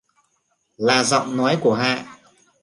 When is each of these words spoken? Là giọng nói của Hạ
Là 0.79 1.03
giọng 1.03 1.37
nói 1.37 1.57
của 1.61 1.73
Hạ 1.73 2.05